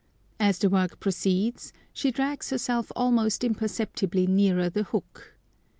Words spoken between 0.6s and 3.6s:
work proceeds she drags herself almost